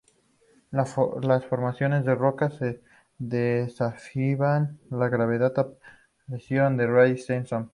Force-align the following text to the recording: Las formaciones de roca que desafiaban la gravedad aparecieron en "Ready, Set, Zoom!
Las 0.71 0.95
formaciones 1.45 2.03
de 2.05 2.15
roca 2.15 2.49
que 2.49 2.81
desafiaban 3.19 4.79
la 4.89 5.09
gravedad 5.09 5.53
aparecieron 6.25 6.81
en 6.81 6.91
"Ready, 6.91 7.19
Set, 7.19 7.45
Zoom! 7.45 7.69